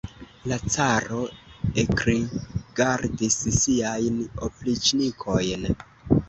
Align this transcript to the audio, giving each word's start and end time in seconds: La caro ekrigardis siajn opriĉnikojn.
La 0.51 0.57
caro 0.75 1.19
ekrigardis 1.81 3.37
siajn 3.59 4.19
opriĉnikojn. 4.49 5.71